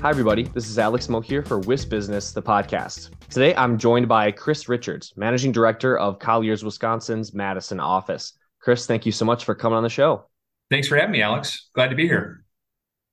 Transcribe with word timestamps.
Hi, 0.00 0.10
everybody. 0.10 0.44
This 0.44 0.68
is 0.68 0.78
Alex 0.78 1.08
Mo 1.08 1.20
here 1.20 1.42
for 1.42 1.60
WisBusiness, 1.60 2.32
the 2.32 2.40
podcast. 2.40 3.10
Today, 3.30 3.52
I'm 3.56 3.76
joined 3.76 4.06
by 4.06 4.30
Chris 4.30 4.68
Richards, 4.68 5.12
Managing 5.16 5.50
Director 5.50 5.98
of 5.98 6.20
Colliers 6.20 6.62
Wisconsin's 6.62 7.34
Madison 7.34 7.80
office. 7.80 8.34
Chris, 8.60 8.86
thank 8.86 9.06
you 9.06 9.10
so 9.10 9.24
much 9.24 9.44
for 9.44 9.56
coming 9.56 9.76
on 9.76 9.82
the 9.82 9.88
show. 9.88 10.28
Thanks 10.70 10.86
for 10.86 10.94
having 10.94 11.10
me, 11.10 11.20
Alex. 11.20 11.70
Glad 11.74 11.88
to 11.88 11.96
be 11.96 12.06
here. 12.06 12.44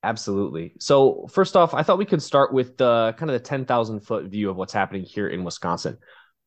Absolutely. 0.04 0.74
So, 0.80 1.26
first 1.32 1.56
off, 1.56 1.74
I 1.74 1.82
thought 1.82 1.98
we 1.98 2.06
could 2.06 2.22
start 2.22 2.54
with 2.54 2.78
the 2.78 3.16
kind 3.18 3.32
of 3.32 3.34
the 3.34 3.48
10,000 3.48 4.02
foot 4.02 4.26
view 4.26 4.52
of 4.52 4.56
what's 4.56 4.72
happening 4.72 5.02
here 5.02 5.28
in 5.28 5.44
Wisconsin. 5.44 5.98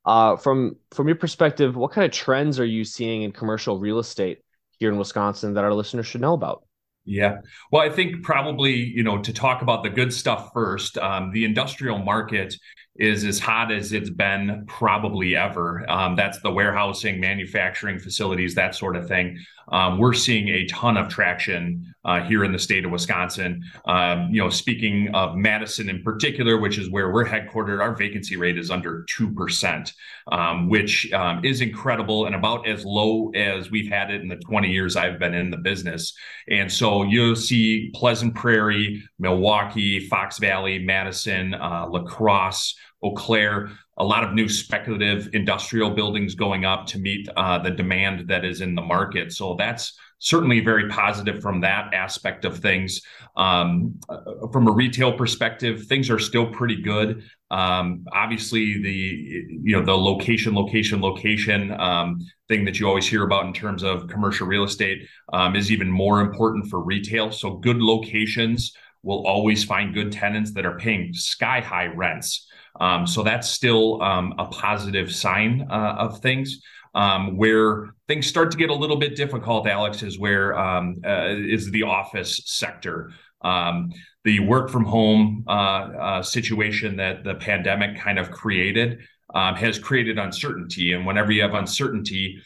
Uh, 0.05 0.37
from 0.37 0.77
from 0.93 1.09
your 1.09 1.17
perspective, 1.17 1.75
what 1.75 1.91
kind 1.91 2.05
of 2.05 2.13
trends 2.13 2.61
are 2.61 2.65
you 2.65 2.85
seeing 2.85 3.23
in 3.23 3.33
commercial 3.33 3.81
real 3.81 3.99
estate 3.99 4.39
here 4.79 4.93
in 4.93 4.99
Wisconsin 4.99 5.55
that 5.55 5.65
our 5.65 5.75
listeners 5.75 6.07
should 6.07 6.21
know 6.21 6.35
about? 6.35 6.63
Yeah. 7.09 7.39
Well, 7.73 7.81
I 7.81 7.89
think 7.89 8.23
probably, 8.23 8.75
you 8.75 9.03
know, 9.03 9.23
to 9.23 9.33
talk 9.33 9.63
about 9.63 9.83
the 9.83 9.89
good 9.89 10.13
stuff 10.13 10.51
first, 10.53 10.99
um, 10.99 11.33
the 11.33 11.47
industrial 11.47 11.99
market 11.99 12.55
is 12.99 13.25
as 13.25 13.39
hot 13.39 13.71
as 13.71 13.93
it's 13.93 14.11
been 14.11 14.65
probably 14.67 15.37
ever. 15.37 15.89
Um, 15.89 16.17
that's 16.17 16.41
the 16.41 16.51
warehousing, 16.51 17.21
manufacturing 17.21 17.99
facilities, 17.99 18.55
that 18.57 18.75
sort 18.75 18.97
of 18.97 19.07
thing. 19.07 19.39
Um, 19.71 19.99
we're 19.99 20.15
seeing 20.15 20.49
a 20.49 20.67
ton 20.67 20.97
of 20.97 21.09
traction 21.09 21.95
uh, 22.05 22.21
here 22.23 22.43
in 22.43 22.53
the 22.53 22.59
state 22.59 22.85
of 22.85 22.91
Wisconsin. 22.91 23.63
Um, 23.87 24.31
you 24.31 24.43
know, 24.43 24.49
speaking 24.49 25.11
of 25.15 25.37
Madison 25.37 25.91
in 25.91 26.03
particular, 26.03 26.59
which 26.59 26.79
is 26.79 26.91
where 26.91 27.13
we're 27.13 27.27
headquartered, 27.27 27.81
our 27.81 27.95
vacancy 27.95 28.37
rate 28.37 28.59
is 28.59 28.71
under 28.71 29.05
two 29.11 29.33
percent, 29.35 29.93
um, 30.33 30.69
which 30.69 31.13
um, 31.13 31.45
is 31.45 31.61
incredible 31.61 32.27
and 32.27 32.35
about 32.35 32.67
as 32.67 32.85
low 32.85 33.31
as 33.35 33.71
we've 33.71 33.91
had 33.91 34.11
it 34.11 34.23
in 34.23 34.29
the 34.29 34.37
20 34.37 34.71
years 34.71 34.97
I've 34.97 35.19
been 35.19 35.35
in 35.35 35.51
the 35.51 35.59
business. 35.59 36.15
And 36.49 36.73
so 36.73 37.03
you'll 37.03 37.37
see 37.37 37.91
Pleasant 37.95 38.35
Prairie, 38.35 39.03
Milwaukee, 39.19 40.01
Fox 40.01 40.39
Valley, 40.39 40.79
Madison, 40.79 41.55
uh, 41.55 41.87
La 41.89 42.03
Crosse. 42.05 42.75
Eau 43.03 43.13
Claire, 43.13 43.71
a 43.97 44.05
lot 44.05 44.25
of 44.25 44.33
new 44.35 44.49
speculative 44.49 45.29
industrial 45.33 45.91
buildings 45.91 46.35
going 46.35 46.65
up 46.65 46.87
to 46.87 46.99
meet 46.99 47.29
uh, 47.37 47.59
the 47.59 47.71
demand 47.71 48.29
that 48.29 48.45
is 48.45 48.61
in 48.61 48.75
the 48.75 48.83
market. 48.83 49.33
So 49.33 49.55
that's 49.59 49.97
certainly 50.19 50.61
very 50.61 50.89
positive 50.89 51.41
from 51.41 51.61
that 51.61 51.95
aspect 51.95 52.45
of 52.45 52.59
things. 52.59 53.01
Um, 53.37 53.99
uh, 54.09 54.49
from 54.53 54.67
a 54.67 54.73
retail 54.73 55.13
perspective, 55.13 55.87
things 55.87 56.11
are 56.11 56.19
still 56.19 56.47
pretty 56.51 56.83
good. 56.83 57.23
Um, 57.51 58.05
obviously, 58.13 58.83
the 58.83 59.47
you 59.63 59.77
know 59.77 59.85
the 59.85 59.97
location, 59.97 60.55
location, 60.55 61.01
location 61.01 61.73
um, 61.81 62.19
thing 62.49 62.65
that 62.65 62.81
you 62.81 62.89
always 62.89 63.07
hear 63.07 63.25
about 63.25 63.47
in 63.47 63.53
terms 63.53 63.83
of 63.83 64.09
commercial 64.09 64.47
real 64.47 64.65
estate 64.65 65.07
um, 65.33 65.55
is 65.55 65.71
even 65.71 65.89
more 65.91 66.21
important 66.21 66.69
for 66.69 66.83
retail. 66.83 67.31
So 67.31 67.57
good 67.57 67.79
locations 67.79 68.75
will 69.03 69.27
always 69.27 69.65
find 69.65 69.95
good 69.95 70.11
tenants 70.11 70.53
that 70.53 70.67
are 70.67 70.77
paying 70.77 71.13
sky 71.15 71.61
high 71.61 71.87
rents. 71.87 72.48
Um, 72.81 73.07
so 73.07 73.23
that's 73.23 73.49
still 73.49 74.03
um, 74.03 74.35
a 74.39 74.47
positive 74.47 75.15
sign 75.15 75.67
uh, 75.71 75.97
of 75.99 76.21
things. 76.21 76.61
Um, 76.95 77.37
where 77.37 77.91
things 78.09 78.27
start 78.27 78.51
to 78.53 78.57
get 78.57 78.71
a 78.71 78.75
little 78.75 78.97
bit 78.97 79.15
difficult, 79.15 79.69
Alex, 79.69 80.03
is 80.03 80.19
where 80.19 80.59
um, 80.59 80.97
uh, 81.07 81.29
is 81.29 81.71
the 81.71 81.83
office 81.83 82.41
sector. 82.47 83.13
Um, 83.43 83.93
the 84.25 84.41
work 84.41 84.71
from 84.71 84.85
home 84.85 85.45
uh, 85.47 85.51
uh, 85.51 86.23
situation 86.23 86.97
that 86.97 87.25
the 87.25 87.35
pandemic 87.35 87.99
kind 87.99 88.19
of 88.19 88.31
created 88.31 89.01
um, 89.35 89.55
has 89.55 89.79
created 89.79 90.19
uncertainty. 90.19 90.93
And 90.93 91.07
whenever 91.07 91.31
you 91.31 91.43
have 91.43 91.55
uncertainty, 91.55 92.43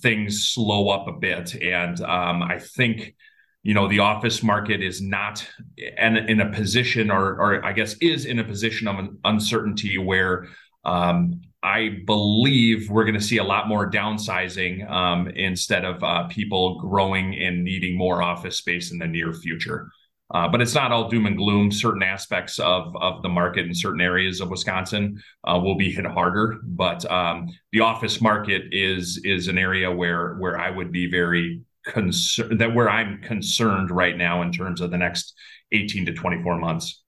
things 0.00 0.48
slow 0.48 0.88
up 0.88 1.06
a 1.06 1.12
bit. 1.12 1.54
And 1.54 2.00
I 2.00 2.58
think 2.58 3.14
you 3.62 3.74
know 3.74 3.88
the 3.88 3.98
office 3.98 4.42
market 4.42 4.82
is 4.82 5.00
not 5.00 5.46
in, 5.76 6.16
in 6.16 6.40
a 6.40 6.50
position 6.50 7.10
or 7.10 7.34
or 7.40 7.64
i 7.64 7.72
guess 7.72 7.94
is 8.00 8.24
in 8.24 8.38
a 8.38 8.44
position 8.44 8.88
of 8.88 8.98
an 8.98 9.18
uncertainty 9.24 9.98
where 9.98 10.46
um, 10.84 11.40
i 11.62 12.00
believe 12.06 12.90
we're 12.90 13.04
going 13.04 13.18
to 13.18 13.20
see 13.20 13.38
a 13.38 13.44
lot 13.44 13.68
more 13.68 13.90
downsizing 13.90 14.88
um, 14.90 15.28
instead 15.28 15.84
of 15.84 16.02
uh, 16.02 16.26
people 16.28 16.80
growing 16.80 17.34
and 17.34 17.64
needing 17.64 17.96
more 17.96 18.22
office 18.22 18.56
space 18.56 18.90
in 18.90 18.98
the 18.98 19.06
near 19.06 19.32
future 19.32 19.88
uh, 20.32 20.48
but 20.48 20.62
it's 20.62 20.74
not 20.74 20.92
all 20.92 21.08
doom 21.08 21.26
and 21.26 21.36
gloom. 21.36 21.70
Certain 21.70 22.02
aspects 22.02 22.58
of, 22.58 22.96
of 22.96 23.20
the 23.22 23.28
market 23.28 23.66
in 23.66 23.74
certain 23.74 24.00
areas 24.00 24.40
of 24.40 24.48
Wisconsin 24.48 25.22
uh, 25.44 25.60
will 25.62 25.76
be 25.76 25.92
hit 25.92 26.06
harder. 26.06 26.58
But 26.64 27.04
um, 27.10 27.48
the 27.72 27.80
office 27.80 28.20
market 28.20 28.62
is 28.72 29.20
is 29.24 29.48
an 29.48 29.58
area 29.58 29.90
where 29.92 30.36
where 30.36 30.58
I 30.58 30.70
would 30.70 30.90
be 30.90 31.10
very 31.10 31.60
concern 31.84 32.58
that 32.58 32.74
where 32.74 32.88
I'm 32.88 33.20
concerned 33.22 33.90
right 33.90 34.16
now 34.16 34.42
in 34.42 34.52
terms 34.52 34.80
of 34.80 34.90
the 34.90 34.98
next 34.98 35.34
18 35.72 36.06
to 36.06 36.12
24 36.12 36.58
months. 36.58 37.02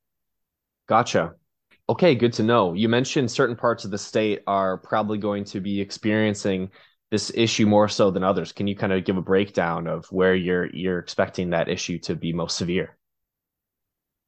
Gotcha. 0.89 1.33
Okay, 1.89 2.15
good 2.15 2.33
to 2.35 2.43
know. 2.43 2.73
You 2.73 2.89
mentioned 2.89 3.31
certain 3.31 3.57
parts 3.57 3.85
of 3.85 3.91
the 3.91 3.99
state 3.99 4.41
are 4.47 4.79
probably 4.79 5.19
going 5.19 5.45
to 5.45 5.61
be 5.61 5.81
experiencing 5.81 6.71
this 7.11 7.31
issue 7.35 7.67
more 7.67 7.89
so 7.89 8.11
than 8.11 8.25
others. 8.25 8.53
Can 8.53 8.67
you 8.67 8.75
kind 8.75 8.93
of 8.93 9.05
give 9.05 9.17
a 9.17 9.23
breakdown 9.23 9.87
of 9.87 10.07
where 10.07 10.35
you're 10.35 10.75
you're 10.75 10.99
expecting 10.99 11.51
that 11.51 11.69
issue 11.69 11.99
to 12.01 12.15
be 12.17 12.33
most 12.33 12.57
severe? 12.57 12.97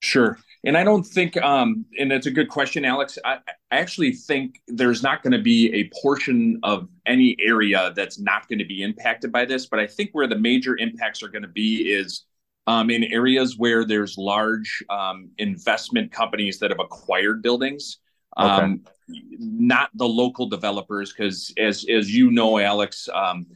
Sure. 0.01 0.39
And 0.65 0.77
I 0.77 0.83
don't 0.83 1.05
think, 1.05 1.37
um, 1.37 1.84
and 1.99 2.11
it's 2.12 2.27
a 2.27 2.31
good 2.31 2.49
question, 2.49 2.84
Alex. 2.84 3.19
I, 3.25 3.39
I 3.71 3.77
actually 3.79 4.12
think 4.12 4.61
there's 4.67 5.03
not 5.03 5.23
going 5.23 5.33
to 5.33 5.43
be 5.43 5.73
a 5.73 5.91
portion 6.03 6.59
of 6.62 6.89
any 7.07 7.37
area 7.39 7.93
that's 7.95 8.19
not 8.19 8.49
going 8.49 8.59
to 8.59 8.65
be 8.65 8.83
impacted 8.83 9.31
by 9.31 9.45
this. 9.45 9.67
But 9.67 9.79
I 9.79 9.87
think 9.87 10.11
where 10.12 10.27
the 10.27 10.39
major 10.39 10.77
impacts 10.77 11.23
are 11.23 11.29
going 11.29 11.43
to 11.43 11.49
be 11.49 11.93
is 11.93 12.25
um, 12.67 12.91
in 12.91 13.05
areas 13.05 13.57
where 13.57 13.84
there's 13.84 14.19
large 14.19 14.83
um, 14.91 15.31
investment 15.39 16.11
companies 16.11 16.59
that 16.59 16.71
have 16.71 16.81
acquired 16.81 17.43
buildings. 17.43 17.99
Okay. 18.39 18.49
Um, 18.49 18.84
not 19.09 19.91
the 19.95 20.09
local 20.09 20.49
developers, 20.49 21.13
because 21.13 21.55
as 21.57 21.87
as 21.89 22.13
you 22.13 22.31
know, 22.33 22.59
Alex, 22.59 23.09
um, 23.15 23.47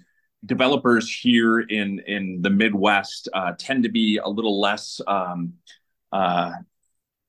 developers 0.47 1.13
here 1.13 1.61
in 1.61 1.99
in 2.07 2.41
the 2.41 2.51
Midwest 2.51 3.29
uh, 3.35 3.53
tend 3.59 3.83
to 3.83 3.89
be 3.91 4.19
a 4.19 4.29
little 4.29 4.61
less 4.61 5.01
um, 5.07 5.55
uh, 6.13 6.53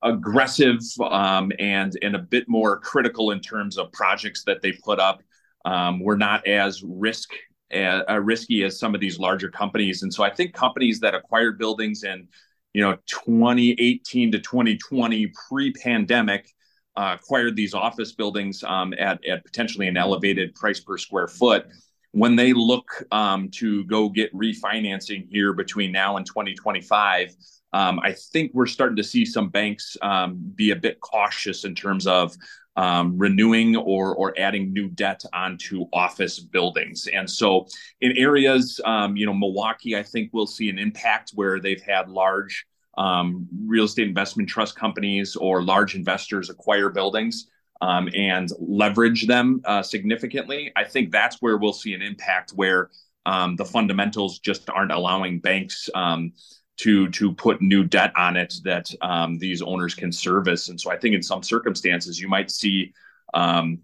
aggressive 0.02 0.80
um, 1.00 1.52
and 1.58 1.96
and 2.02 2.16
a 2.16 2.18
bit 2.18 2.48
more 2.48 2.78
critical 2.80 3.30
in 3.30 3.40
terms 3.40 3.78
of 3.78 3.92
projects 3.92 4.44
that 4.44 4.62
they 4.62 4.72
put 4.72 4.98
up. 4.98 5.22
Um, 5.64 6.00
we're 6.00 6.16
not 6.16 6.46
as 6.46 6.82
risk 6.82 7.30
uh, 7.74 8.20
risky 8.20 8.64
as 8.64 8.78
some 8.78 8.94
of 8.94 9.00
these 9.00 9.18
larger 9.18 9.48
companies, 9.48 10.02
and 10.02 10.12
so 10.12 10.22
I 10.24 10.30
think 10.30 10.52
companies 10.54 11.00
that 11.00 11.14
acquired 11.14 11.58
buildings 11.58 12.04
in 12.04 12.28
you 12.72 12.82
know 12.82 12.96
2018 13.06 14.32
to 14.32 14.38
2020 14.38 15.32
pre-pandemic 15.48 16.48
uh, 16.96 17.16
acquired 17.18 17.56
these 17.56 17.74
office 17.74 18.12
buildings 18.12 18.62
um, 18.64 18.92
at 18.98 19.24
at 19.24 19.44
potentially 19.44 19.88
an 19.88 19.96
elevated 19.96 20.54
price 20.54 20.80
per 20.80 20.98
square 20.98 21.28
foot. 21.28 21.66
When 22.12 22.36
they 22.36 22.52
look 22.52 23.04
um, 23.10 23.48
to 23.52 23.84
go 23.84 24.08
get 24.08 24.34
refinancing 24.34 25.28
here 25.30 25.52
between 25.52 25.92
now 25.92 26.16
and 26.16 26.26
2025, 26.26 27.34
um, 27.72 28.00
I 28.00 28.12
think 28.12 28.52
we're 28.54 28.66
starting 28.66 28.96
to 28.96 29.04
see 29.04 29.24
some 29.24 29.48
banks 29.48 29.96
um, 30.02 30.38
be 30.54 30.70
a 30.70 30.76
bit 30.76 31.00
cautious 31.00 31.64
in 31.64 31.74
terms 31.74 32.06
of 32.06 32.36
um, 32.76 33.18
renewing 33.18 33.76
or 33.76 34.14
or 34.14 34.34
adding 34.38 34.72
new 34.72 34.88
debt 34.88 35.22
onto 35.32 35.86
office 35.92 36.38
buildings. 36.38 37.06
And 37.12 37.28
so, 37.28 37.66
in 38.00 38.16
areas, 38.16 38.80
um, 38.84 39.16
you 39.16 39.26
know, 39.26 39.34
Milwaukee, 39.34 39.96
I 39.96 40.02
think 40.02 40.30
we'll 40.32 40.46
see 40.46 40.68
an 40.68 40.78
impact 40.78 41.32
where 41.34 41.60
they've 41.60 41.82
had 41.82 42.08
large 42.08 42.66
um, 42.96 43.46
real 43.66 43.84
estate 43.84 44.08
investment 44.08 44.48
trust 44.48 44.76
companies 44.76 45.36
or 45.36 45.62
large 45.62 45.94
investors 45.94 46.50
acquire 46.50 46.88
buildings. 46.88 47.48
Um, 47.82 48.08
and 48.14 48.48
leverage 48.60 49.26
them 49.26 49.60
uh, 49.64 49.82
significantly. 49.82 50.70
I 50.76 50.84
think 50.84 51.10
that's 51.10 51.42
where 51.42 51.56
we'll 51.58 51.72
see 51.72 51.94
an 51.94 52.02
impact 52.02 52.52
where 52.54 52.90
the 53.26 53.68
fundamentals 53.70 54.38
just 54.38 54.70
aren't 54.70 54.92
allowing 54.92 55.40
banks 55.40 55.90
to 56.78 57.08
to 57.10 57.32
put 57.34 57.60
new 57.60 57.84
debt 57.84 58.12
on 58.16 58.36
it 58.36 58.54
that 58.64 58.90
um, 59.02 59.38
these 59.38 59.62
owners 59.62 59.94
can 59.94 60.10
service. 60.12 60.68
And 60.68 60.80
so 60.80 60.90
I 60.90 60.96
think 60.96 61.14
in 61.14 61.22
some 61.22 61.42
circumstances 61.42 62.20
you 62.20 62.28
might 62.28 62.50
see 62.50 62.92
um, 63.34 63.78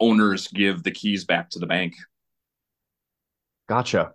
owners 0.00 0.48
give 0.48 0.82
the 0.82 0.90
keys 0.90 1.24
back 1.24 1.50
to 1.50 1.58
the 1.58 1.66
bank. 1.66 1.94
Gotcha. 3.68 4.12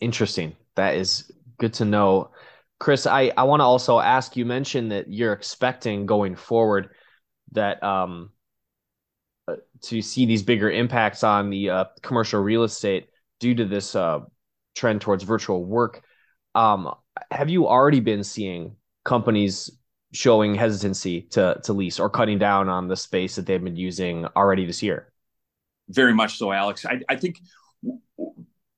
Interesting. 0.00 0.56
That 0.76 0.94
is 0.94 1.30
good 1.58 1.74
to 1.74 1.84
know. 1.84 2.30
Chris, 2.78 3.06
I, 3.06 3.32
I 3.36 3.42
want 3.42 3.60
to 3.60 3.64
also 3.64 3.98
ask 3.98 4.36
you 4.36 4.46
mentioned 4.46 4.92
that 4.92 5.12
you're 5.12 5.32
expecting 5.32 6.06
going 6.06 6.36
forward 6.36 6.90
that 7.52 7.82
um, 7.82 8.30
to 9.82 10.02
see 10.02 10.26
these 10.26 10.42
bigger 10.42 10.70
impacts 10.70 11.24
on 11.24 11.50
the 11.50 11.70
uh, 11.70 11.84
commercial 12.02 12.40
real 12.40 12.64
estate 12.64 13.08
due 13.40 13.54
to 13.54 13.64
this 13.64 13.94
uh, 13.94 14.20
trend 14.74 15.00
towards 15.00 15.24
virtual 15.24 15.64
work. 15.64 16.02
Um, 16.54 16.94
have 17.30 17.48
you 17.48 17.66
already 17.66 18.00
been 18.00 18.24
seeing 18.24 18.76
companies 19.04 19.70
showing 20.12 20.54
hesitancy 20.54 21.22
to 21.22 21.60
to 21.64 21.72
lease 21.72 22.00
or 22.00 22.08
cutting 22.08 22.38
down 22.38 22.68
on 22.68 22.88
the 22.88 22.96
space 22.96 23.36
that 23.36 23.46
they've 23.46 23.62
been 23.62 23.76
using 23.76 24.26
already 24.36 24.64
this 24.64 24.82
year? 24.82 25.12
Very 25.88 26.14
much 26.14 26.38
so, 26.38 26.52
Alex. 26.52 26.86
I, 26.86 27.00
I 27.08 27.16
think 27.16 27.40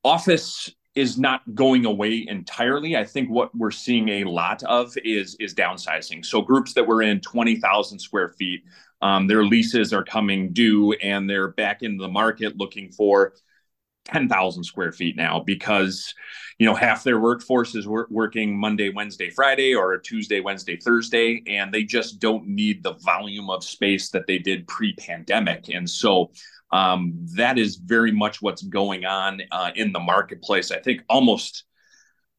office 0.03 0.71
is 0.97 1.19
not 1.19 1.43
going 1.55 1.85
away 1.85 2.27
entirely. 2.29 2.97
I 2.97 3.05
think 3.05 3.31
what 3.31 3.55
we're 3.55 3.71
seeing 3.71 4.09
a 4.09 4.25
lot 4.25 4.63
of 4.65 4.93
is 5.05 5.37
is 5.39 5.55
downsizing. 5.55 6.25
So 6.25 6.43
groups 6.43 6.75
that 6.75 6.87
were 6.87 7.03
in 7.03 7.21
twenty 7.21 7.57
thousand 7.57 8.01
square 8.01 8.35
feet, 8.39 8.63
um, 9.03 9.27
their 9.27 9.45
leases 9.45 9.93
are 9.93 10.05
coming 10.05 10.53
due, 10.53 10.93
and 10.93 11.29
they're 11.29 11.49
back 11.49 11.83
into 11.83 12.03
the 12.03 12.09
market 12.09 12.57
looking 12.57 12.91
for 12.91 13.35
10,000 14.07 14.65
square 14.65 14.93
feet 14.93 15.17
now 15.17 15.41
because 15.41 16.15
you 16.59 16.67
know 16.67 16.75
half 16.75 17.05
their 17.05 17.21
workforce 17.21 17.75
is 17.75 17.87
wor- 17.87 18.09
working 18.11 18.59
Monday, 18.59 18.91
Wednesday, 18.91 19.31
Friday 19.31 19.75
or 19.75 19.99
Tuesday, 19.99 20.41
Wednesday, 20.41 20.77
Thursday 20.77 21.43
and 21.47 21.73
they 21.73 21.85
just 21.85 22.19
don't 22.19 22.47
need 22.47 22.83
the 22.83 22.95
volume 22.95 23.51
of 23.51 23.63
space 23.63 24.11
that 24.11 24.27
they 24.27 24.39
did 24.39 24.67
pre-pandemic. 24.67 25.69
And 25.73 25.89
so 25.89 26.33
um, 26.73 27.15
that 27.37 27.59
is 27.59 27.77
very 27.77 28.13
much 28.13 28.41
what's 28.41 28.63
going 28.63 29.05
on 29.05 29.43
uh, 29.51 29.71
in 29.75 29.93
the 29.93 30.01
marketplace. 30.01 30.71
I 30.71 30.79
think 30.79 31.03
almost 31.09 31.65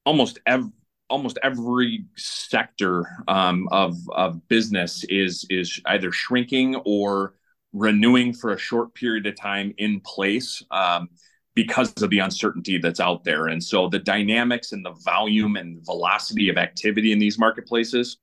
almost 0.06 0.40
every 0.46 0.72
almost 1.12 1.38
every 1.44 2.06
sector 2.16 3.06
um, 3.28 3.68
of 3.72 3.96
of 4.12 4.48
business 4.48 5.04
is 5.10 5.46
is 5.50 5.80
either 5.86 6.12
shrinking 6.12 6.75
or 6.86 7.36
renewing 7.74 8.34
for 8.34 8.52
a 8.52 8.58
short 8.58 8.94
period 8.96 9.25
of 9.28 9.36
time 9.36 9.74
in 9.78 10.02
place 10.02 10.63
um, 10.72 11.10
because 11.56 11.94
of 12.02 12.10
the 12.10 12.19
uncertainty 12.19 12.78
that's 12.78 13.00
out 13.00 13.24
there. 13.24 13.48
And 13.48 13.63
so 13.63 13.88
the 13.88 14.00
dynamics 14.00 14.72
and 14.72 14.86
the 14.86 14.96
volume 15.06 15.56
and 15.56 15.86
velocity 15.86 16.50
of 16.50 16.58
activity 16.58 17.12
in 17.12 17.19
these 17.19 17.38
marketplaces 17.38 18.18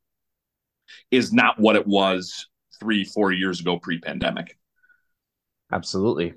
is 1.11 1.33
not 1.33 1.59
what 1.59 1.77
it 1.77 1.87
was 1.87 2.49
three, 2.81 3.05
four 3.05 3.33
years 3.33 3.61
ago 3.61 3.79
pre 3.79 4.01
pandemic. 4.01 4.57
Absolutely. 5.73 6.35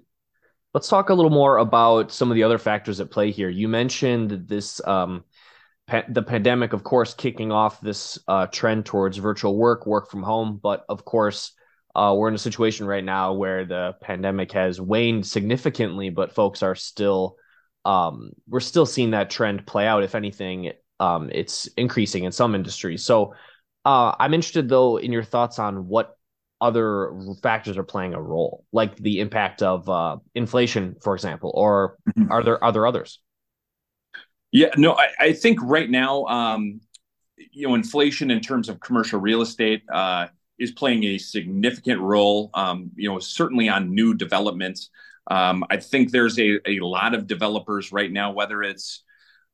Let's 0.73 0.87
talk 0.87 1.09
a 1.09 1.13
little 1.13 1.31
more 1.31 1.57
about 1.57 2.11
some 2.11 2.31
of 2.31 2.35
the 2.35 2.43
other 2.43 2.57
factors 2.57 3.01
at 3.01 3.11
play 3.11 3.31
here. 3.31 3.49
You 3.49 3.67
mentioned 3.67 4.47
this, 4.47 4.79
um, 4.87 5.25
pa- 5.87 6.03
the 6.09 6.23
pandemic, 6.23 6.73
of 6.73 6.83
course, 6.83 7.13
kicking 7.13 7.51
off 7.51 7.81
this 7.81 8.19
uh, 8.27 8.47
trend 8.47 8.85
towards 8.85 9.17
virtual 9.17 9.57
work, 9.57 9.85
work 9.85 10.09
from 10.09 10.23
home, 10.23 10.59
but 10.61 10.85
of 10.89 11.05
course, 11.05 11.53
uh, 11.95 12.15
we're 12.17 12.29
in 12.29 12.35
a 12.35 12.39
situation 12.39 12.85
right 12.85 13.03
now 13.03 13.33
where 13.33 13.65
the 13.65 13.93
pandemic 14.01 14.53
has 14.53 14.79
waned 14.79 15.27
significantly, 15.27 16.09
but 16.09 16.33
folks 16.33 16.63
are 16.63 16.75
still, 16.75 17.35
um, 17.83 18.31
we're 18.47 18.61
still 18.61 18.85
seeing 18.85 19.11
that 19.11 19.29
trend 19.29 19.65
play 19.67 19.85
out. 19.85 20.03
If 20.03 20.15
anything, 20.15 20.71
um, 20.99 21.29
it's 21.33 21.67
increasing 21.77 22.23
in 22.23 22.31
some 22.31 22.55
industries. 22.55 23.03
So 23.03 23.33
uh, 23.83 24.15
I'm 24.17 24.33
interested, 24.33 24.69
though, 24.69 24.97
in 24.97 25.11
your 25.11 25.23
thoughts 25.23 25.59
on 25.59 25.87
what 25.87 26.15
other 26.61 27.11
factors 27.41 27.75
are 27.75 27.83
playing 27.83 28.13
a 28.13 28.21
role, 28.21 28.63
like 28.71 28.95
the 28.95 29.19
impact 29.19 29.63
of 29.63 29.89
uh, 29.89 30.17
inflation, 30.35 30.95
for 31.01 31.15
example, 31.15 31.51
or 31.55 31.97
mm-hmm. 32.07 32.31
are 32.31 32.43
there 32.43 32.63
are 32.63 32.71
there 32.71 32.85
others? 32.85 33.19
Yeah, 34.51 34.69
no, 34.77 34.93
I, 34.93 35.07
I 35.19 35.33
think 35.33 35.59
right 35.61 35.89
now, 35.89 36.25
um, 36.25 36.81
you 37.51 37.67
know, 37.67 37.75
inflation 37.75 38.31
in 38.31 38.41
terms 38.41 38.69
of 38.69 38.79
commercial 38.79 39.19
real 39.19 39.41
estate. 39.41 39.83
Uh, 39.91 40.27
is 40.61 40.71
playing 40.71 41.03
a 41.03 41.17
significant 41.17 41.99
role. 41.99 42.51
Um, 42.53 42.91
you 42.95 43.09
know, 43.09 43.19
certainly 43.19 43.67
on 43.67 43.93
new 43.93 44.13
developments. 44.13 44.91
Um, 45.29 45.63
I 45.69 45.77
think 45.77 46.11
there's 46.11 46.37
a, 46.39 46.59
a 46.69 46.79
lot 46.79 47.15
of 47.15 47.25
developers 47.27 47.91
right 47.91 48.11
now, 48.11 48.31
whether 48.31 48.61
it's 48.61 49.03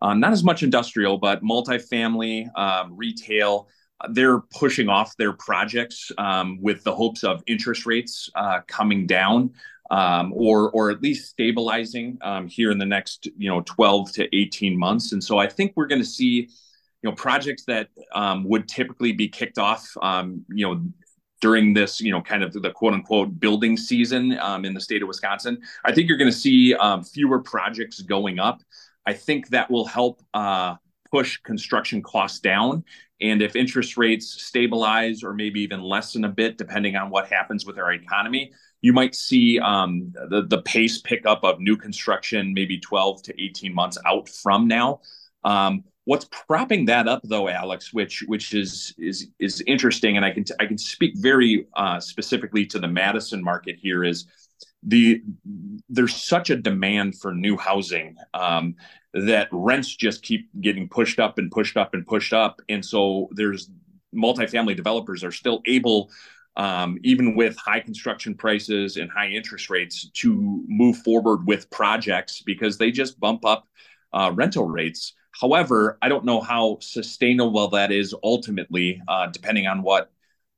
uh, 0.01 0.13
not 0.13 0.33
as 0.33 0.43
much 0.43 0.63
industrial, 0.63 1.17
but 1.17 1.41
multifamily, 1.41 2.47
um, 2.57 2.95
retail. 2.95 3.69
They're 4.11 4.39
pushing 4.39 4.89
off 4.89 5.15
their 5.17 5.33
projects 5.33 6.11
um, 6.17 6.61
with 6.61 6.83
the 6.83 6.93
hopes 6.93 7.23
of 7.23 7.41
interest 7.47 7.85
rates 7.85 8.29
uh, 8.35 8.59
coming 8.67 9.07
down, 9.07 9.53
um, 9.91 10.33
or 10.35 10.69
or 10.71 10.91
at 10.91 11.01
least 11.01 11.29
stabilizing 11.29 12.17
um, 12.21 12.47
here 12.47 12.71
in 12.71 12.77
the 12.77 12.85
next 12.85 13.27
you 13.37 13.49
know 13.49 13.61
12 13.61 14.11
to 14.13 14.35
18 14.35 14.77
months. 14.77 15.13
And 15.13 15.23
so 15.23 15.37
I 15.37 15.47
think 15.47 15.73
we're 15.75 15.87
going 15.87 16.01
to 16.01 16.07
see 16.07 16.49
you 17.01 17.09
know 17.09 17.15
projects 17.15 17.63
that 17.65 17.89
um, 18.13 18.43
would 18.45 18.67
typically 18.67 19.11
be 19.11 19.27
kicked 19.27 19.57
off 19.57 19.87
um, 20.01 20.45
you 20.49 20.65
know 20.65 20.81
during 21.41 21.73
this 21.73 22.01
you 22.01 22.11
know 22.11 22.21
kind 22.21 22.43
of 22.43 22.53
the 22.53 22.71
quote 22.71 22.93
unquote 22.93 23.39
building 23.39 23.77
season 23.77 24.37
um, 24.39 24.65
in 24.65 24.73
the 24.73 24.81
state 24.81 25.01
of 25.01 25.07
wisconsin 25.07 25.57
i 25.85 25.91
think 25.91 26.09
you're 26.09 26.17
going 26.17 26.31
to 26.31 26.37
see 26.37 26.73
um, 26.75 27.03
fewer 27.03 27.39
projects 27.39 28.01
going 28.01 28.39
up 28.39 28.61
i 29.05 29.13
think 29.13 29.47
that 29.49 29.69
will 29.69 29.85
help 29.85 30.21
uh, 30.33 30.75
push 31.11 31.37
construction 31.37 32.01
costs 32.01 32.39
down. 32.39 32.83
And 33.19 33.41
if 33.41 33.55
interest 33.55 33.97
rates 33.97 34.43
stabilize 34.43 35.23
or 35.23 35.33
maybe 35.33 35.61
even 35.61 35.81
lessen 35.81 36.23
a 36.25 36.29
bit 36.29 36.57
depending 36.57 36.95
on 36.95 37.09
what 37.09 37.27
happens 37.27 37.65
with 37.65 37.77
our 37.77 37.91
economy 37.91 38.51
you 38.81 38.93
might 38.93 39.15
see 39.15 39.59
um, 39.59 40.13
the, 40.29 40.45
the 40.47 40.61
pace 40.61 41.01
pick 41.01 41.25
up 41.25 41.43
of 41.43 41.59
new 41.59 41.77
construction 41.77 42.53
maybe 42.53 42.79
12 42.79 43.23
to 43.23 43.43
18 43.43 43.73
months 43.73 43.97
out 44.05 44.29
from 44.29 44.67
now. 44.67 45.01
Um, 45.43 45.83
What's 46.07 46.29
propping 46.31 46.85
that 46.85 47.09
up, 47.09 47.19
though, 47.25 47.49
Alex, 47.49 47.91
which 47.91 48.23
which 48.27 48.53
is 48.53 48.95
is 48.97 49.27
is 49.39 49.61
interesting, 49.67 50.15
and 50.15 50.25
I 50.25 50.31
can 50.31 50.45
t- 50.45 50.53
I 50.57 50.65
can 50.65 50.77
speak 50.77 51.11
very 51.17 51.67
uh, 51.75 51.99
specifically 51.99 52.65
to 52.67 52.79
the 52.79 52.87
Madison 52.87 53.43
market 53.43 53.75
here 53.77 54.05
is 54.05 54.25
the 54.83 55.21
there's 55.89 56.15
such 56.15 56.49
a 56.49 56.55
demand 56.55 57.19
for 57.19 57.33
new 57.33 57.57
housing 57.57 58.15
um, 58.33 58.75
that 59.25 59.47
rents 59.51 59.95
just 59.95 60.21
keep 60.21 60.49
getting 60.61 60.87
pushed 60.89 61.19
up 61.19 61.37
and 61.37 61.51
pushed 61.51 61.77
up 61.77 61.93
and 61.93 62.05
pushed 62.05 62.33
up, 62.33 62.61
and 62.69 62.83
so 62.83 63.29
there's 63.31 63.69
multifamily 64.15 64.75
developers 64.75 65.23
are 65.23 65.31
still 65.31 65.61
able 65.67 66.09
um, 66.57 66.97
even 67.03 67.35
with 67.35 67.55
high 67.55 67.79
construction 67.79 68.33
prices 68.33 68.97
and 68.97 69.11
high 69.11 69.27
interest 69.27 69.69
rates, 69.69 70.09
to 70.09 70.63
move 70.67 70.97
forward 70.97 71.45
with 71.45 71.69
projects 71.69 72.41
because 72.41 72.77
they 72.77 72.89
just 72.91 73.19
bump 73.19 73.45
up 73.45 73.67
uh, 74.11 74.31
rental 74.33 74.67
rates. 74.67 75.13
However, 75.39 75.99
I 76.01 76.09
don't 76.09 76.25
know 76.25 76.41
how 76.41 76.79
sustainable 76.81 77.69
that 77.69 77.91
is 77.91 78.15
ultimately, 78.23 78.99
uh, 79.07 79.27
depending 79.27 79.67
on 79.67 79.83
what 79.83 80.11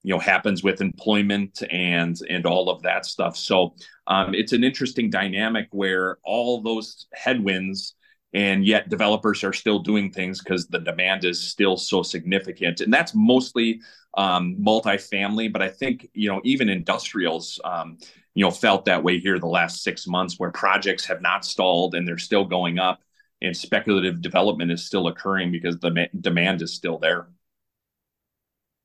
you 0.03 0.13
know 0.13 0.19
happens 0.19 0.63
with 0.63 0.79
employment 0.79 1.61
and 1.69 2.17
and 2.29 2.45
all 2.45 2.69
of 2.69 2.81
that 2.83 3.05
stuff. 3.05 3.35
So 3.35 3.75
um, 4.07 4.33
it's 4.33 4.53
an 4.53 4.63
interesting 4.63 5.09
dynamic 5.09 5.67
where 5.71 6.17
all 6.23 6.61
those 6.61 7.07
headwinds 7.13 7.95
and 8.33 8.65
yet 8.65 8.89
developers 8.89 9.43
are 9.43 9.53
still 9.53 9.79
doing 9.79 10.11
things 10.11 10.41
because 10.41 10.67
the 10.67 10.79
demand 10.79 11.25
is 11.25 11.41
still 11.41 11.77
so 11.77 12.03
significant 12.03 12.81
and 12.81 12.93
that's 12.93 13.13
mostly 13.15 13.81
um, 14.17 14.55
multifamily 14.59 15.51
but 15.51 15.61
i 15.61 15.67
think 15.67 16.07
you 16.13 16.29
know 16.29 16.41
even 16.43 16.69
industrials 16.69 17.59
um, 17.63 17.97
you 18.35 18.43
know 18.43 18.51
felt 18.51 18.85
that 18.85 19.03
way 19.03 19.19
here 19.19 19.39
the 19.39 19.47
last 19.47 19.83
six 19.83 20.07
months 20.07 20.35
where 20.37 20.51
projects 20.51 21.05
have 21.05 21.21
not 21.21 21.43
stalled 21.45 21.95
and 21.95 22.07
they're 22.07 22.17
still 22.17 22.45
going 22.45 22.79
up 22.79 23.01
and 23.41 23.55
speculative 23.55 24.21
development 24.21 24.71
is 24.71 24.85
still 24.85 25.07
occurring 25.07 25.51
because 25.51 25.77
the 25.79 26.07
demand 26.19 26.61
is 26.61 26.73
still 26.73 26.97
there. 26.97 27.27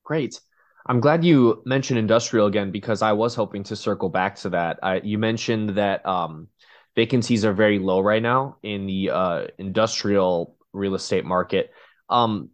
Great. 0.04 0.40
I'm 0.86 1.00
glad 1.00 1.24
you 1.24 1.62
mentioned 1.64 1.98
industrial 1.98 2.46
again 2.46 2.70
because 2.70 3.00
I 3.00 3.12
was 3.12 3.34
hoping 3.34 3.62
to 3.64 3.76
circle 3.76 4.10
back 4.10 4.36
to 4.36 4.50
that. 4.50 4.78
I, 4.82 5.00
you 5.00 5.18
mentioned 5.18 5.70
that 5.70 6.04
um, 6.06 6.48
vacancies 6.96 7.44
are 7.44 7.52
very 7.52 7.78
low 7.78 8.00
right 8.00 8.22
now 8.22 8.56
in 8.62 8.86
the 8.86 9.10
uh, 9.10 9.46
industrial 9.58 10.56
real 10.72 10.94
estate 10.94 11.24
market. 11.24 11.70
Um, 12.08 12.50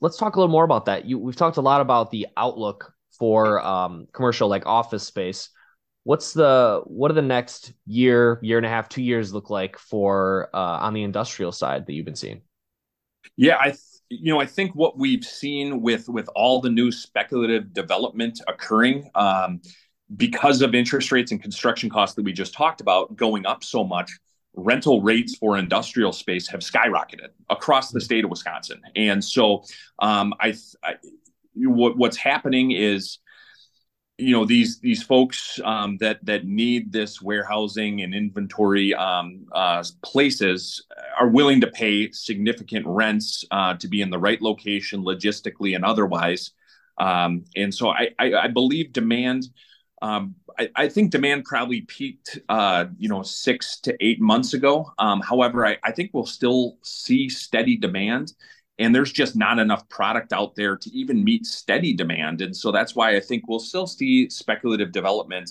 let's 0.00 0.16
talk 0.16 0.36
a 0.36 0.38
little 0.38 0.52
more 0.52 0.64
about 0.64 0.86
that. 0.86 1.04
You, 1.04 1.18
we've 1.18 1.36
talked 1.36 1.56
a 1.56 1.62
lot 1.62 1.80
about 1.80 2.10
the 2.10 2.26
outlook 2.36 2.92
for 3.18 3.64
um, 3.64 4.06
commercial, 4.12 4.48
like 4.48 4.66
office 4.66 5.04
space 5.04 5.50
what's 6.08 6.32
the 6.32 6.80
what 6.86 7.08
do 7.08 7.14
the 7.14 7.20
next 7.20 7.74
year 7.86 8.38
year 8.40 8.56
and 8.56 8.64
a 8.64 8.68
half 8.68 8.88
two 8.88 9.02
years 9.02 9.34
look 9.34 9.50
like 9.50 9.76
for 9.76 10.48
uh, 10.54 10.78
on 10.80 10.94
the 10.94 11.02
industrial 11.02 11.52
side 11.52 11.84
that 11.84 11.92
you've 11.92 12.06
been 12.06 12.16
seeing 12.16 12.40
yeah 13.36 13.56
i 13.60 13.74
you 14.08 14.32
know 14.32 14.40
i 14.40 14.46
think 14.46 14.74
what 14.74 14.96
we've 14.96 15.22
seen 15.22 15.82
with 15.82 16.08
with 16.08 16.26
all 16.34 16.62
the 16.62 16.70
new 16.70 16.90
speculative 16.90 17.74
development 17.74 18.40
occurring 18.48 19.10
um, 19.14 19.60
because 20.16 20.62
of 20.62 20.74
interest 20.74 21.12
rates 21.12 21.32
and 21.32 21.42
construction 21.42 21.90
costs 21.90 22.16
that 22.16 22.24
we 22.24 22.32
just 22.32 22.54
talked 22.54 22.80
about 22.80 23.14
going 23.16 23.46
up 23.46 23.62
so 23.62 23.84
much 23.84 24.10
rental 24.54 25.02
rates 25.02 25.36
for 25.36 25.56
industrial 25.56 26.12
space 26.12 26.48
have 26.48 26.60
skyrocketed 26.60 27.28
across 27.50 27.90
the 27.90 28.00
state 28.00 28.24
of 28.24 28.30
wisconsin. 28.30 28.80
And 28.96 29.22
so 29.22 29.64
um, 29.98 30.34
I, 30.40 30.54
I 30.82 30.94
what, 31.54 31.96
what's 31.96 32.16
happening 32.16 32.72
is 32.72 33.18
you 34.18 34.32
know 34.32 34.44
these 34.44 34.80
these 34.80 35.02
folks 35.02 35.60
um, 35.64 35.96
that 35.98 36.24
that 36.24 36.44
need 36.44 36.90
this 36.90 37.22
warehousing 37.22 38.02
and 38.02 38.12
inventory 38.12 38.92
um, 38.94 39.46
uh, 39.52 39.84
places 40.02 40.84
are 41.18 41.28
willing 41.28 41.60
to 41.60 41.68
pay 41.68 42.10
significant 42.10 42.84
rents 42.86 43.44
uh, 43.52 43.74
to 43.74 43.86
be 43.86 44.02
in 44.02 44.10
the 44.10 44.18
right 44.18 44.42
location 44.42 45.02
logistically 45.04 45.76
and 45.76 45.84
otherwise. 45.84 46.50
Um, 46.98 47.44
and 47.54 47.72
so 47.72 47.90
I, 47.90 48.08
I, 48.18 48.34
I 48.34 48.48
believe 48.48 48.92
demand 48.92 49.44
Um, 50.00 50.34
I, 50.58 50.70
I, 50.76 50.88
think 50.88 51.10
demand 51.10 51.44
probably 51.44 51.82
peaked, 51.82 52.38
uh, 52.48 52.86
you 52.98 53.08
know, 53.08 53.22
six 53.22 53.80
to 53.80 53.96
eight 54.00 54.20
months 54.20 54.54
ago. 54.54 54.92
Um, 54.98 55.20
however, 55.20 55.66
I, 55.66 55.76
I, 55.82 55.92
think 55.92 56.10
we'll 56.12 56.26
still 56.26 56.78
see 56.82 57.28
steady 57.28 57.76
demand, 57.76 58.32
and 58.78 58.94
there's 58.94 59.12
just 59.12 59.34
not 59.34 59.58
enough 59.58 59.88
product 59.88 60.32
out 60.32 60.54
there 60.54 60.76
to 60.76 60.90
even 60.90 61.24
meet 61.24 61.46
steady 61.46 61.94
demand. 61.94 62.42
And 62.42 62.56
so 62.56 62.70
that's 62.70 62.94
why 62.94 63.16
I 63.16 63.20
think 63.20 63.48
we'll 63.48 63.58
still 63.58 63.86
see 63.86 64.30
speculative 64.30 64.92
development 64.92 65.50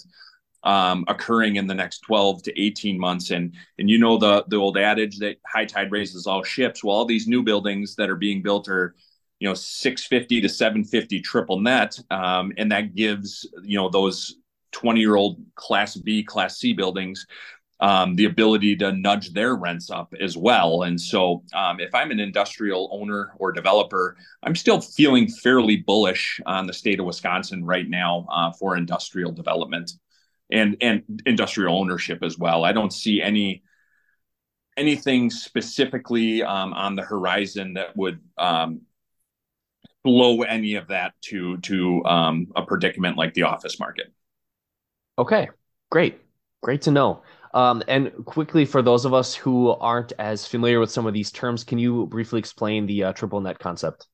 um, 0.63 1.05
occurring 1.07 1.55
in 1.55 1.67
the 1.67 1.73
next 1.73 1.99
12 1.99 2.43
to 2.43 2.61
18 2.61 2.99
months. 2.99 3.31
And 3.31 3.53
and 3.79 3.89
you 3.89 3.97
know 3.97 4.17
the 4.17 4.45
the 4.47 4.57
old 4.57 4.77
adage 4.77 5.17
that 5.19 5.37
high 5.45 5.65
tide 5.65 5.91
raises 5.91 6.27
all 6.27 6.43
ships. 6.43 6.83
Well, 6.83 6.95
all 6.95 7.05
these 7.05 7.27
new 7.27 7.43
buildings 7.43 7.95
that 7.95 8.09
are 8.09 8.15
being 8.15 8.41
built 8.41 8.67
are 8.69 8.95
you 9.39 9.47
know 9.47 9.53
650 9.53 10.41
to 10.41 10.49
750 10.49 11.21
triple 11.21 11.59
net 11.59 11.99
um, 12.11 12.51
and 12.57 12.71
that 12.71 12.95
gives 12.95 13.47
you 13.63 13.77
know 13.77 13.89
those 13.89 14.37
20 14.71 14.99
year 14.99 15.15
old 15.15 15.37
class 15.55 15.95
b 15.95 16.23
class 16.23 16.57
c 16.57 16.73
buildings 16.73 17.25
um, 17.79 18.15
the 18.15 18.25
ability 18.25 18.75
to 18.75 18.91
nudge 18.91 19.33
their 19.33 19.55
rents 19.55 19.91
up 19.91 20.11
as 20.19 20.35
well. 20.35 20.81
And 20.81 20.99
so 20.99 21.43
um, 21.53 21.79
if 21.79 21.93
i'm 21.93 22.11
an 22.11 22.19
industrial 22.19 22.89
owner 22.91 23.33
or 23.37 23.51
developer 23.51 24.17
i'm 24.43 24.55
still 24.55 24.81
feeling 24.81 25.27
fairly 25.27 25.77
bullish 25.77 26.41
on 26.45 26.65
the 26.65 26.73
state 26.73 26.99
of 26.99 27.05
wisconsin 27.05 27.63
right 27.63 27.87
now 27.87 28.25
uh, 28.31 28.51
for 28.51 28.77
industrial 28.77 29.31
development 29.31 29.91
and 30.51 30.77
and 30.81 31.03
industrial 31.25 31.77
ownership 31.77 32.23
as 32.23 32.37
well. 32.37 32.63
I 32.63 32.71
don't 32.71 32.93
see 32.93 33.21
any 33.21 33.63
anything 34.75 35.29
specifically 35.29 36.43
um, 36.43 36.73
on 36.73 36.95
the 36.95 37.01
horizon 37.01 37.73
that 37.73 37.95
would 37.97 38.19
um, 38.37 38.81
blow 40.03 40.41
any 40.43 40.75
of 40.75 40.87
that 40.87 41.13
to 41.21 41.57
to 41.57 42.03
um, 42.05 42.47
a 42.55 42.63
predicament 42.63 43.17
like 43.17 43.33
the 43.33 43.43
office 43.43 43.79
market. 43.79 44.13
Okay, 45.19 45.49
great, 45.89 46.21
great 46.61 46.81
to 46.83 46.91
know. 46.91 47.23
Um, 47.53 47.81
and 47.87 48.11
quickly, 48.25 48.65
for 48.65 48.81
those 48.81 49.05
of 49.05 49.13
us 49.13 49.33
who 49.33 49.69
aren't 49.69 50.13
as 50.19 50.45
familiar 50.45 50.79
with 50.79 50.91
some 50.91 51.07
of 51.07 51.13
these 51.13 51.31
terms, 51.31 51.63
can 51.63 51.79
you 51.79 52.05
briefly 52.07 52.39
explain 52.39 52.85
the 52.85 53.05
uh, 53.05 53.13
triple 53.13 53.41
net 53.41 53.57
concept? 53.57 54.07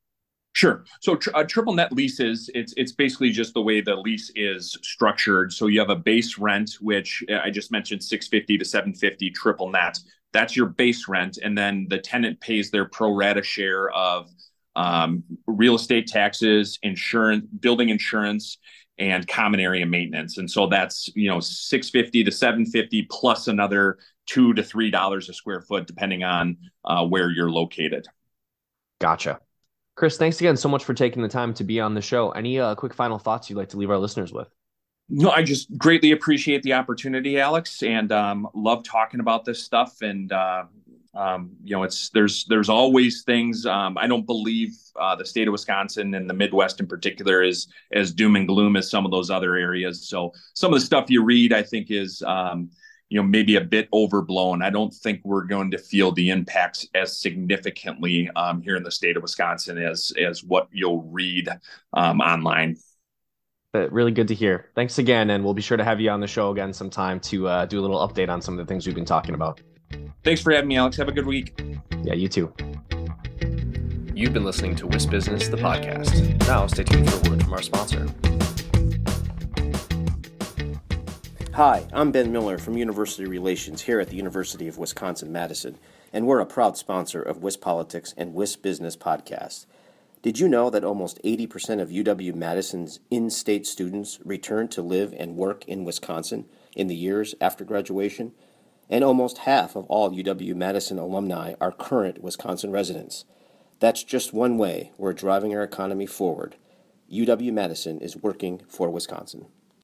Sure. 0.54 0.86
So 1.02 1.16
tr- 1.16 1.32
uh, 1.34 1.44
triple 1.44 1.74
net 1.74 1.92
leases, 1.92 2.50
it's 2.54 2.74
it's 2.78 2.92
basically 2.92 3.32
just 3.32 3.56
the 3.56 3.62
way 3.62 3.82
the 3.82 3.96
lease 3.96 4.32
is 4.36 4.78
structured. 4.84 5.52
So 5.52 5.66
you 5.66 5.80
have 5.80 5.90
a 5.90 5.96
base 5.96 6.38
rent, 6.38 6.78
which 6.80 7.24
I 7.44 7.50
just 7.50 7.72
mentioned, 7.72 8.04
six 8.04 8.28
fifty 8.28 8.58
to 8.58 8.64
seven 8.64 8.94
fifty 8.94 9.32
triple 9.32 9.72
net. 9.72 9.98
That's 10.32 10.56
your 10.56 10.68
base 10.68 11.08
rent, 11.08 11.40
and 11.44 11.58
then 11.58 11.88
the 11.90 11.98
tenant 11.98 12.40
pays 12.40 12.70
their 12.70 12.86
pro 12.86 13.16
rata 13.16 13.42
share 13.42 13.90
of 13.90 14.30
um, 14.76 15.24
real 15.48 15.76
estate 15.76 16.08
taxes, 16.08 16.80
insurance, 16.84 17.46
building 17.60 17.90
insurance, 17.90 18.58
and 18.98 19.28
common 19.28 19.60
area 19.60 19.86
maintenance. 19.86 20.38
And 20.38 20.50
so 20.50 20.68
that's 20.68 21.10
you 21.16 21.30
know 21.30 21.40
650 21.40 22.24
to 22.24 22.32
750 22.32 23.08
plus 23.10 23.48
another 23.48 23.98
two 24.26 24.54
to 24.54 24.64
three 24.64 24.92
dollars 24.92 25.30
a 25.30 25.34
square 25.34 25.62
foot, 25.62 25.88
depending 25.88 26.24
on 26.24 26.58
uh, 26.86 27.06
where 27.06 27.30
you're 27.30 27.52
located. 27.52 28.08
Gotcha. 29.00 29.40
Chris, 29.96 30.18
thanks 30.18 30.40
again 30.40 30.58
so 30.58 30.70
much 30.70 30.84
for 30.84 30.94
taking 30.94 31.22
the 31.22 31.30
time 31.30 31.54
to 31.54 31.64
be 31.64 31.80
on 31.80 31.94
the 31.94 32.02
show. 32.02 32.32
Any 32.32 32.60
uh, 32.60 32.74
quick 32.76 32.94
final 32.94 33.20
thoughts 33.20 33.50
you'd 33.50 33.58
like 33.58 33.70
to 33.70 33.78
leave 33.78 33.92
our 33.92 33.98
listeners 33.98 34.34
with? 34.34 34.48
No, 35.10 35.30
I 35.30 35.44
just 35.44 35.78
greatly 35.78 36.12
appreciate 36.12 36.64
the 36.64 36.74
opportunity, 36.74 37.40
Alex, 37.40 37.84
and 37.84 38.12
um, 38.12 38.48
love 38.56 38.84
talking 38.84 39.20
about 39.20 39.46
this 39.46 39.62
stuff. 39.62 40.02
And 40.02 40.32
uh, 40.32 40.64
um, 41.16 41.52
you 41.64 41.76
know, 41.76 41.84
it's 41.84 42.10
there's 42.10 42.46
there's 42.46 42.70
always 42.70 43.24
things. 43.24 43.66
Um, 43.66 43.98
I 43.98 44.08
don't 44.08 44.26
believe 44.26 44.72
uh, 45.00 45.16
the 45.16 45.26
state 45.26 45.48
of 45.48 45.52
Wisconsin 45.52 46.16
and 46.16 46.30
the 46.30 46.34
Midwest 46.34 46.80
in 46.80 46.88
particular 46.88 47.44
is 47.44 47.68
as 47.94 48.12
doom 48.12 48.36
and 48.36 48.48
gloom 48.48 48.76
as 48.76 48.90
some 48.90 49.06
of 49.06 49.12
those 49.12 49.30
other 49.30 49.56
areas. 49.56 50.08
So 50.08 50.34
some 50.54 50.74
of 50.74 50.80
the 50.80 50.86
stuff 50.86 51.10
you 51.10 51.24
read, 51.24 51.54
I 51.54 51.62
think, 51.62 51.92
is 51.92 52.24
um, 52.24 52.72
you 53.10 53.22
know 53.22 53.28
maybe 53.28 53.58
a 53.58 53.62
bit 53.62 53.90
overblown. 53.94 54.64
I 54.64 54.72
don't 54.72 54.92
think 54.92 55.22
we're 55.24 55.44
going 55.44 55.70
to 55.72 55.78
feel 55.78 56.12
the 56.12 56.32
impacts 56.32 56.88
as 56.96 57.20
significantly 57.20 58.30
um, 58.36 58.64
here 58.64 58.76
in 58.76 58.84
the 58.84 58.92
state 58.92 59.16
of 59.16 59.22
Wisconsin 59.22 59.78
as 59.78 60.12
as 60.20 60.44
what 60.44 60.68
you'll 60.72 61.04
read 61.04 61.48
um, 61.94 62.22
online. 62.22 62.78
But 63.72 63.92
really 63.92 64.12
good 64.12 64.28
to 64.30 64.36
hear. 64.36 64.72
Thanks 64.76 64.98
again, 64.98 65.30
and 65.30 65.44
we'll 65.44 65.54
be 65.54 65.62
sure 65.62 65.78
to 65.78 65.84
have 65.84 66.00
you 66.02 66.10
on 66.10 66.22
the 66.22 66.28
show 66.28 66.50
again 66.52 66.74
sometime 66.74 67.20
to 67.22 67.48
uh, 67.48 67.66
do 67.66 67.80
a 67.80 67.82
little 67.82 68.08
update 68.08 68.30
on 68.30 68.42
some 68.42 68.58
of 68.58 68.66
the 68.66 68.72
things 68.72 68.88
we've 68.88 68.96
been 68.96 69.06
talking 69.06 69.36
about. 69.36 69.62
Thanks 70.24 70.42
for 70.42 70.52
having 70.52 70.68
me, 70.68 70.78
Alex. 70.78 70.98
Have 70.98 71.08
a 71.08 71.12
good 71.12 71.26
week. 71.26 71.60
Yeah, 72.04 72.14
you 72.14 72.28
too. 72.28 72.54
You've 74.16 74.34
been 74.34 74.46
listening 74.46 74.76
to 74.78 74.88
WisBusiness, 74.88 75.50
the 75.50 75.58
podcast. 75.58 76.48
Now, 76.48 76.68
stay 76.68 76.84
tuned 76.84 77.10
for 77.12 77.28
a 77.28 77.30
word 77.32 77.44
from 77.44 77.54
our 77.54 77.62
sponsor. 77.62 78.08
Hi, 81.56 81.86
I'm 81.94 82.12
Ben 82.12 82.32
Miller 82.32 82.58
from 82.58 82.78
University 82.78 83.26
Relations 83.26 83.82
here 83.84 84.00
at 84.00 84.10
the 84.10 84.16
University 84.16 84.68
of 84.68 84.78
Wisconsin 84.78 85.32
Madison, 85.32 85.78
and 86.12 86.26
we're 86.26 86.40
a 86.40 86.46
proud 86.46 86.78
sponsor 86.78 87.22
of 87.22 87.42
WisPolitics 87.42 88.14
and 88.18 88.34
WisBusiness 88.34 88.98
podcast. 88.98 89.66
Did 90.24 90.40
you 90.40 90.48
know 90.48 90.70
that 90.70 90.84
almost 90.84 91.22
80% 91.24 91.82
of 91.82 91.90
UW 91.90 92.34
Madison's 92.34 93.02
in 93.12 93.30
state 93.30 93.68
students 93.68 94.20
return 94.24 94.68
to 94.70 94.82
live 94.82 95.14
and 95.18 95.36
work 95.36 95.64
in 95.66 95.84
Wisconsin 95.84 96.46
in 96.76 96.88
the 96.88 96.96
years 96.96 97.36
after 97.42 97.64
graduation? 97.64 98.32
And 98.90 99.04
almost 99.04 99.40
half 99.40 99.76
of 99.76 99.86
all 99.86 100.12
UW 100.12 100.56
Madison 100.56 101.00
alumni 101.00 101.54
are 101.60 101.72
current 101.72 102.24
Wisconsin 102.24 102.72
residents. 102.72 103.26
That's 103.80 104.04
just 104.04 104.34
one 104.34 104.58
way 104.58 104.92
we're 104.98 105.14
driving 105.14 105.56
our 105.56 105.64
economy 105.64 106.06
forward. 106.06 106.56
UW 107.12 107.52
Madison 107.52 108.00
is 108.00 108.18
working 108.18 108.62
for 108.68 108.90
Wisconsin. 108.90 109.48